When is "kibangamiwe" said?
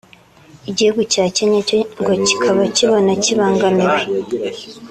3.23-4.01